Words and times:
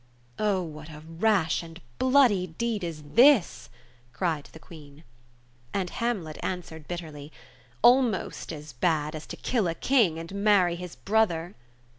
"Oh, 0.39 0.63
what 0.63 0.89
a 0.89 1.03
rash 1.07 1.61
and 1.61 1.79
bloody 1.99 2.47
deed 2.47 2.83
is 2.83 3.03
this," 3.13 3.69
cried 4.13 4.45
the 4.51 4.57
Queen. 4.57 5.03
And 5.75 5.91
Hamlet 5.91 6.39
answered 6.41 6.87
bitterly. 6.87 7.31
Almost 7.83 8.51
as 8.51 8.73
bad 8.73 9.13
as 9.13 9.27
to 9.27 9.35
kill 9.37 9.67
a 9.67 9.75
king, 9.75 10.17
and 10.17 10.33
marry 10.33 10.75
his 10.75 10.95
brother." 10.95 11.53